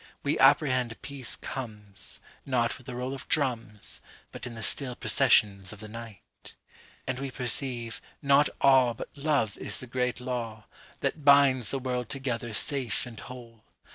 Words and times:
We 0.23 0.39
apprehend 0.39 0.99
peace 1.03 1.35
comesNot 1.35 2.75
with 2.79 2.87
the 2.87 2.95
roll 2.95 3.13
of 3.13 3.27
drums, 3.27 4.01
But 4.31 4.47
in 4.47 4.55
the 4.55 4.63
still 4.63 4.95
processions 4.95 5.71
of 5.71 5.79
the 5.79 5.87
night. 5.87 6.55
And 7.05 7.19
we 7.19 7.29
perceive, 7.29 8.01
not 8.19 8.49
aweBut 8.61 9.09
love 9.23 9.59
is 9.59 9.77
the 9.79 9.85
great 9.85 10.15
lawThat 10.15 11.23
binds 11.23 11.69
the 11.69 11.77
world 11.77 12.09
together 12.09 12.51
safe 12.51 13.05
and 13.05 13.19
whole. 13.19 13.63